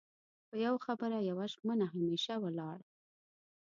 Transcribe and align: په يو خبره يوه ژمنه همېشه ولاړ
په 0.47 0.55
يو 0.65 0.75
خبره 0.85 1.17
يوه 1.29 1.45
ژمنه 1.53 1.85
همېشه 1.93 2.33
ولاړ 2.43 2.77